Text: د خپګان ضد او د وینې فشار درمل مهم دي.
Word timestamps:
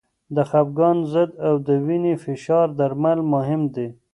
د 0.35 0.37
خپګان 0.49 0.97
ضد 1.11 1.31
او 1.47 1.55
د 1.67 1.69
وینې 1.85 2.13
فشار 2.23 2.67
درمل 2.79 3.19
مهم 3.33 3.61
دي. 3.75 3.87